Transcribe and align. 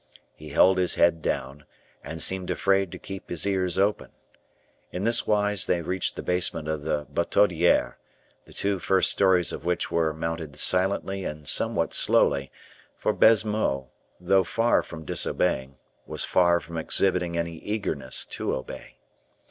He 0.33 0.49
held 0.49 0.79
his 0.79 0.95
head 0.95 1.21
down, 1.21 1.63
and 2.03 2.23
seemed 2.23 2.49
afraid 2.49 2.91
to 2.91 2.97
keep 2.97 3.29
his 3.29 3.45
ears 3.45 3.77
open. 3.77 4.09
In 4.91 5.03
this 5.03 5.27
wise 5.27 5.65
they 5.67 5.83
reached 5.83 6.15
the 6.15 6.23
basement 6.23 6.67
of 6.67 6.81
the 6.81 7.05
Bertaudiere, 7.13 7.97
the 8.45 8.53
two 8.53 8.79
first 8.79 9.11
stories 9.11 9.53
of 9.53 9.63
which 9.63 9.91
were 9.91 10.11
mounted 10.11 10.57
silently 10.57 11.23
and 11.23 11.47
somewhat 11.47 11.93
slowly; 11.93 12.51
for 12.97 13.13
Baisemeaux, 13.13 13.91
though 14.19 14.43
far 14.43 14.81
from 14.81 15.05
disobeying, 15.05 15.77
was 16.07 16.25
far 16.25 16.59
from 16.59 16.79
exhibiting 16.79 17.37
any 17.37 17.57
eagerness 17.59 18.25
to 18.25 18.55
obey. 18.55 18.97